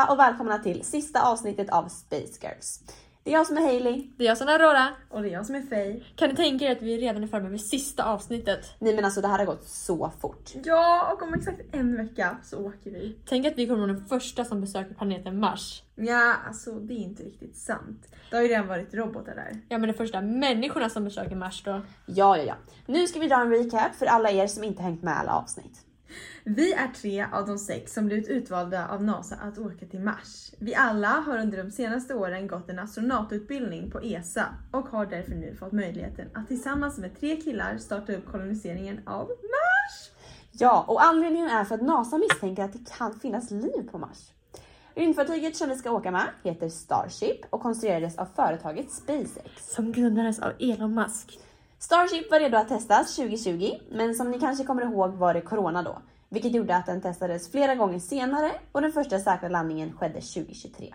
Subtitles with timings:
[0.00, 2.82] allihopa och välkomna till sista avsnittet av Space Girls.
[3.24, 4.10] Det är jag som är Hailey.
[4.16, 4.88] Det är jag som är Aurora.
[5.10, 6.02] Och det är jag som är Faye.
[6.16, 8.74] Kan ni tänka er att vi redan är framme vid sista avsnittet?
[8.78, 10.50] Nej men alltså det här har gått så fort.
[10.64, 13.18] Ja, och om exakt en vecka så åker vi.
[13.28, 15.82] Tänk att vi kommer vara de första som besöker planeten Mars.
[15.94, 18.08] Ja, alltså det är inte riktigt sant.
[18.30, 19.60] Det har ju redan varit robotar där.
[19.68, 21.80] Ja men de första människorna som besöker Mars då.
[22.06, 22.54] Ja, ja, ja.
[22.86, 25.89] Nu ska vi dra en recap för alla er som inte hängt med alla avsnitt.
[26.44, 30.52] Vi är tre av de sex som blivit utvalda av NASA att åka till Mars.
[30.58, 35.34] Vi alla har under de senaste åren gått en astronaututbildning på ESA och har därför
[35.34, 40.10] nu fått möjligheten att tillsammans med tre killar starta upp koloniseringen av Mars.
[40.52, 44.32] Ja, och anledningen är för att NASA misstänker att det kan finnas liv på Mars.
[44.94, 49.74] Rymdfartyget som vi ska åka med heter Starship och konstruerades av företaget SpaceX.
[49.74, 51.38] Som grundades av Elon Musk.
[51.82, 55.82] Starship var redo att testas 2020, men som ni kanske kommer ihåg var det Corona
[55.82, 60.20] då, vilket gjorde att den testades flera gånger senare och den första säkra landningen skedde
[60.20, 60.94] 2023.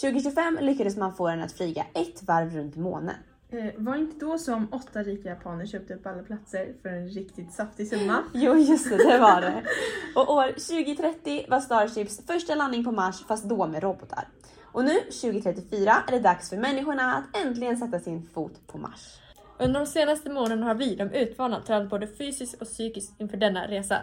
[0.00, 3.14] 2025 lyckades man få den att flyga ett varv runt månen.
[3.50, 7.52] Eh, var inte då som åtta rika japaner köpte upp alla platser för en riktigt
[7.52, 8.22] saftig summa?
[8.34, 9.62] Jo, just det, det var det.
[10.14, 14.28] Och år 2030 var Starships första landning på Mars, fast då med robotar.
[14.62, 19.18] Och nu, 2034, är det dags för människorna att äntligen sätta sin fot på Mars.
[19.60, 23.68] Under de senaste månaderna har vi, de utvalda, tränat både fysiskt och psykiskt inför denna
[23.68, 24.02] resa.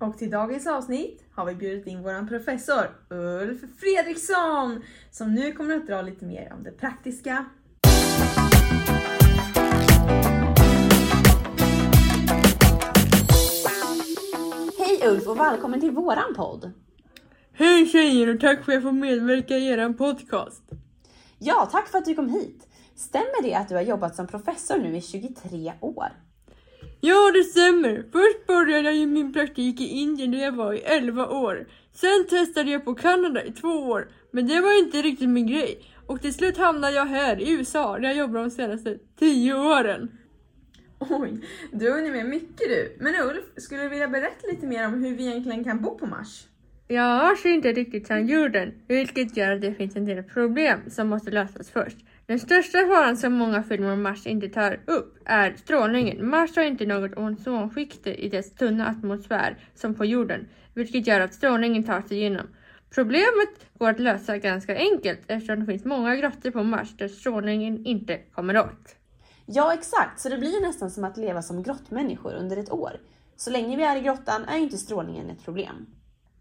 [0.00, 5.76] Och till dagens avsnitt har vi bjudit in våran professor Ulf Fredriksson som nu kommer
[5.76, 7.44] att dra lite mer om det praktiska.
[14.78, 16.70] Hej Ulf och välkommen till våran podd!
[17.52, 20.62] Hej tjejer och tack för att jag får medverka i er podcast.
[21.38, 22.69] Ja, tack för att du kom hit!
[23.00, 26.08] Stämmer det att du har jobbat som professor nu i 23 år?
[27.00, 28.04] Ja, det stämmer.
[28.12, 31.66] Först började jag min praktik i Indien när jag var i 11 år.
[31.92, 35.82] Sen testade jag på Kanada i två år, men det var inte riktigt min grej.
[36.06, 40.18] Och till slut hamnade jag här i USA där jag jobbar de senaste 10 åren.
[40.98, 41.40] Oj,
[41.72, 42.96] du har hunnit med mycket du.
[43.00, 46.06] Men Ulf, skulle du vilja berätta lite mer om hur vi egentligen kan bo på
[46.06, 46.46] Mars?
[46.88, 51.08] Jag har inte riktigt sedan jorden, vilket gör att det finns en del problem som
[51.08, 51.96] måste lösas först.
[52.30, 56.30] Den största faran som många filmer om Mars inte tar upp är strålningen.
[56.30, 61.34] Mars har inte något ozonskikte i dess tunna atmosfär som på jorden, vilket gör att
[61.34, 62.46] strålningen tar sig igenom.
[62.94, 67.86] Problemet går att lösa ganska enkelt eftersom det finns många grottor på Mars där strålningen
[67.86, 68.96] inte kommer åt.
[69.46, 70.20] Ja, exakt.
[70.20, 72.92] Så det blir nästan som att leva som grottmänniskor under ett år.
[73.36, 75.86] Så länge vi är i grottan är ju inte strålningen ett problem.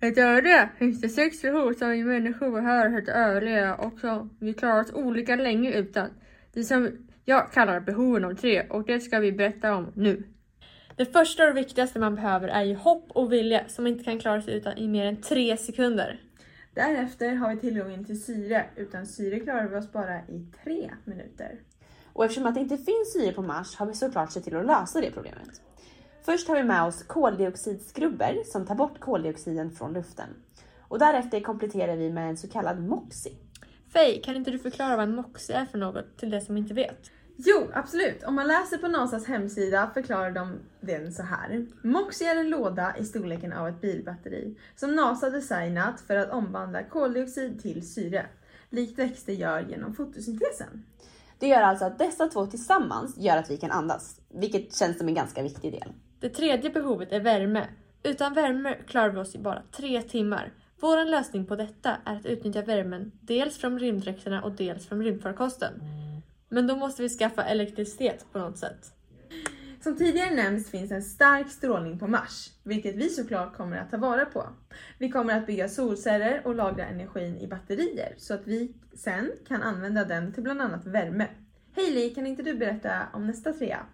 [0.00, 4.54] Utöver det finns det sex behov som vi människor har att överleva och som vi
[4.54, 6.10] klarar oss olika länge utan.
[6.52, 6.90] Det som
[7.24, 10.22] jag kallar behoven av tre och det ska vi berätta om nu.
[10.96, 14.42] Det första och viktigaste man behöver är ju hopp och vilja som inte kan klara
[14.42, 16.20] sig utan i mer än tre sekunder.
[16.74, 18.64] Därefter har vi tillgången till syre.
[18.76, 21.60] Utan syre klarar vi oss bara i tre minuter.
[22.12, 24.66] Och eftersom att det inte finns syre på Mars har vi såklart sett till att
[24.66, 25.62] lösa det problemet.
[26.28, 30.28] Först har vi med oss koldioxidskrubber som tar bort koldioxiden från luften.
[30.80, 33.32] Och därefter kompletterar vi med en så kallad MOXIE.
[33.92, 36.74] Faye, kan inte du förklara vad en MOXIE är för något till det som inte
[36.74, 37.10] vet?
[37.36, 38.22] Jo, absolut.
[38.22, 41.66] Om man läser på NASAs hemsida förklarar de den så här.
[41.82, 46.82] MOXIE är en låda i storleken av ett bilbatteri som NASA designat för att omvandla
[46.82, 48.26] koldioxid till syre,
[48.70, 50.84] likt växter gör genom fotosyntesen.
[51.38, 55.08] Det gör alltså att dessa två tillsammans gör att vi kan andas, vilket känns som
[55.08, 55.92] en ganska viktig del.
[56.20, 57.66] Det tredje behovet är värme.
[58.02, 60.52] Utan värme klarar vi oss i bara tre timmar.
[60.80, 65.72] Vår lösning på detta är att utnyttja värmen dels från rymddräkterna och dels från rymdfarkosten.
[66.48, 68.92] Men då måste vi skaffa elektricitet på något sätt.
[69.82, 73.96] Som tidigare nämnts finns en stark strålning på Mars, vilket vi såklart kommer att ta
[73.96, 74.48] vara på.
[74.98, 79.62] Vi kommer att bygga solceller och lagra energin i batterier så att vi sen kan
[79.62, 81.26] använda den till bland annat värme.
[81.76, 83.86] Hailey, kan inte du berätta om nästa trea?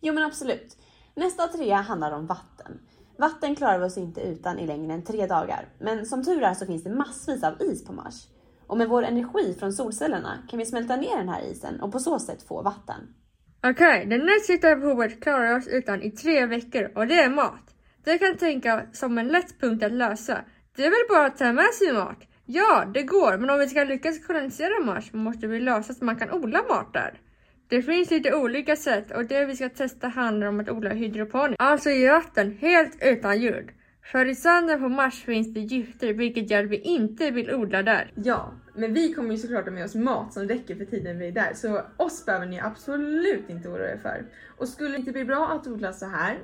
[0.00, 0.76] Jo men absolut.
[1.18, 2.80] Nästa trea handlar om vatten.
[3.16, 5.68] Vatten klarar vi oss inte utan i längre än tre dagar.
[5.78, 8.28] Men som tur är så finns det massvis av is på Mars.
[8.66, 11.98] Och med vår energi från solcellerna kan vi smälta ner den här isen och på
[11.98, 13.14] så sätt få vatten.
[13.62, 17.30] Okej, okay, det näst sista behovet klarar oss utan i tre veckor och det är
[17.30, 17.74] mat.
[18.04, 20.44] Det kan tänka som en lätt punkt att lösa.
[20.76, 22.18] Det är väl bara att ta med sig mat?
[22.46, 26.16] Ja, det går, men om vi ska lyckas kolonisera Mars måste vi lösa så man
[26.16, 27.20] kan odla mat där.
[27.70, 31.56] Det finns lite olika sätt och det vi ska testa handlar om att odla hydroponik,
[31.58, 33.70] alltså i vatten, helt utan ljud.
[34.12, 37.82] För i sanden på Mars finns det gifter vilket gör att vi inte vill odla
[37.82, 38.12] där.
[38.14, 41.28] Ja, men vi kommer ju såklart ha med oss mat som räcker för tiden vi
[41.28, 44.26] är där, så oss behöver ni absolut inte oroa er för.
[44.58, 46.38] Och skulle det inte bli bra att odla så här,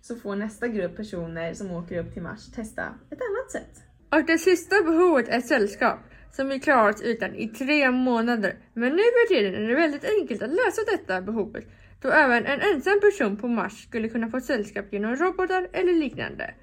[0.00, 3.82] så får nästa grupp personer som åker upp till Mars testa ett annat sätt.
[4.10, 5.98] Och det sista behovet är sällskap
[6.32, 8.56] som vi klarat oss utan i tre månader.
[8.74, 11.66] Men nu för tiden är det väldigt enkelt att lösa detta behovet
[12.02, 16.54] då även en ensam person på Mars skulle kunna få sällskap genom robotar eller liknande.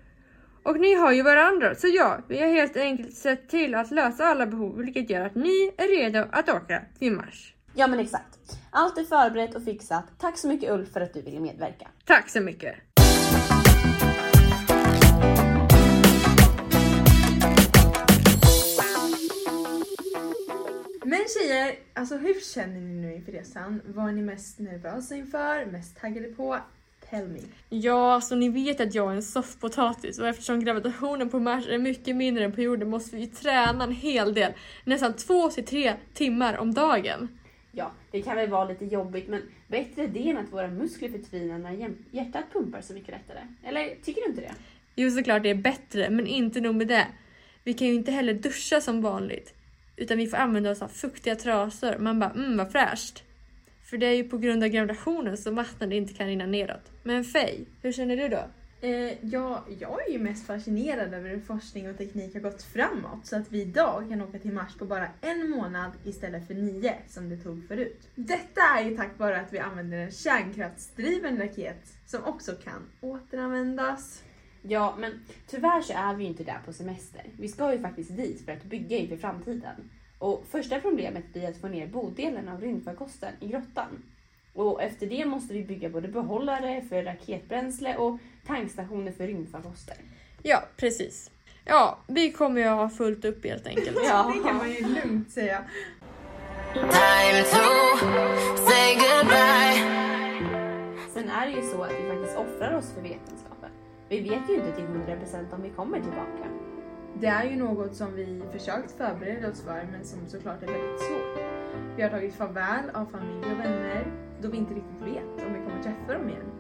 [0.63, 4.25] Och ni har ju varandra, så ja, vi har helt enkelt sett till att lösa
[4.25, 7.53] alla behov vilket gör att ni är redo att åka till Mars.
[7.75, 8.39] Ja men exakt.
[8.71, 10.05] Allt är förberett och fixat.
[10.19, 11.87] Tack så mycket Ulf för att du ville medverka.
[12.05, 12.86] Tack så mycket!
[21.09, 23.81] Men tjejer, alltså hur känner ni nu inför resan?
[23.86, 25.65] Vad är ni mest nervösa inför?
[25.65, 26.59] Mest taggade på?
[27.09, 27.39] Tell me.
[27.69, 31.77] Ja, alltså ni vet att jag är en soffpotatis och eftersom gravitationen på Mars är
[31.77, 34.54] mycket mindre än på jorden måste vi ju träna en hel del.
[34.83, 37.27] Nästan två till tre timmar om dagen.
[37.71, 41.57] Ja, det kan väl vara lite jobbigt men bättre det än att våra muskler förtvinar
[41.57, 43.39] när hjärtat pumpar så mycket lättare.
[43.63, 44.54] Eller tycker du inte det?
[44.95, 47.07] Jo, såklart det är bättre, men inte nog med det.
[47.63, 49.54] Vi kan ju inte heller duscha som vanligt.
[49.97, 51.97] Utan vi får använda oss av fuktiga trasor.
[51.97, 53.23] Man bara, mm vad fräscht.
[53.83, 56.91] För det är ju på grund av gravitationen som vattnet inte kan rinna neråt.
[57.03, 58.44] Men Faye, hur känner du då?
[58.81, 63.25] Eh, ja, jag är ju mest fascinerad över hur forskning och teknik har gått framåt
[63.25, 66.95] så att vi idag kan åka till Mars på bara en månad istället för nio
[67.07, 68.09] som det tog förut.
[68.15, 74.23] Detta är ju tack vare att vi använder en kärnkraftsdriven raket som också kan återanvändas.
[74.62, 77.21] Ja, men tyvärr så är vi ju inte där på semester.
[77.39, 79.89] Vi ska ju faktiskt dit för att bygga inför framtiden.
[80.19, 84.04] Och första problemet blir att få ner bodelen av rymdfarkosten i grottan.
[84.54, 89.95] Och efter det måste vi bygga både behållare för raketbränsle och tankstationer för rymdfarkoster.
[90.44, 91.31] Ja, precis.
[91.65, 93.98] Ja, vi kommer ju ha fullt upp helt enkelt.
[94.06, 94.33] Ja.
[94.36, 95.63] Det kan man ju lugnt säga.
[96.74, 97.98] Time to
[98.57, 100.07] say goodbye.
[101.13, 103.56] Sen är det ju så att vi faktiskt offrar oss för vetenskapen.
[104.09, 106.48] Vi vet ju inte till 100% om vi kommer tillbaka.
[107.19, 111.00] Det är ju något som vi försökt förbereda oss för men som såklart är väldigt
[111.00, 111.44] svårt.
[111.98, 114.06] Vi har tagit farväl av familj och vänner
[114.42, 116.51] då vi inte riktigt vet om vi kommer träffa dem igen.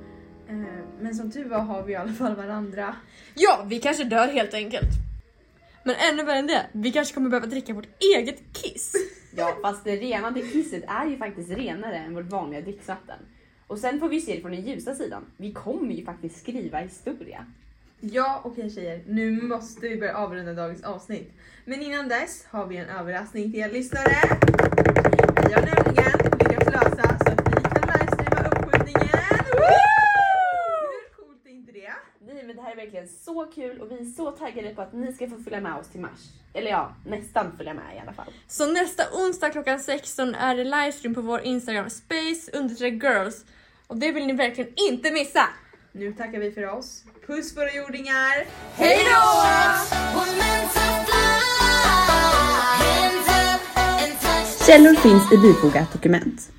[0.47, 2.95] Eh, Men som tur var har vi i alla fall varandra.
[3.35, 4.89] Ja, vi kanske dör helt enkelt.
[5.83, 8.93] Men ännu värre än det, vi kanske kommer behöva dricka vårt eget kiss.
[9.35, 13.19] Ja, fast det renande kisset är ju faktiskt renare än vårt vanliga dricksvatten.
[13.67, 15.25] Och sen får vi se det från den ljusa sidan.
[15.37, 17.45] Vi kommer ju faktiskt skriva historia.
[17.99, 21.33] Ja, okej tjejer, nu måste vi börja avrunda dagens avsnitt.
[21.65, 24.39] Men innan dess har vi en överraskning till er lyssnare.
[25.47, 29.23] Vi har nämligen lyckats lösa så att vi kan livestreama uppskjutningen.
[30.91, 31.93] Hur coolt är inte det?
[32.19, 32.75] Nej men det här är
[33.07, 35.75] verkligen så kul och vi är så taggade på att ni ska få följa med
[35.75, 36.19] oss till Mars.
[36.53, 38.33] Eller ja, nästan följa med i alla fall.
[38.47, 42.51] Så nästa onsdag klockan 16 är det livestream på vår Instagram, space
[42.89, 43.45] girls.
[43.87, 45.49] Och det vill ni verkligen inte missa!
[45.91, 47.03] Nu tackar vi för oss.
[47.27, 48.45] Puss våra jordingar!
[48.75, 49.43] Hej då!
[50.19, 51.47] We're meant to fly.
[52.83, 56.56] Hands up and touch Källor finns i bifogat dokument.